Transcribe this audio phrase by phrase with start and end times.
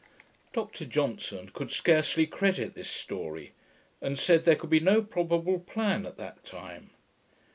[0.51, 3.51] Dr Johnson could scarcely credit this story,
[4.01, 6.89] and said, there could be no probable plan at that time.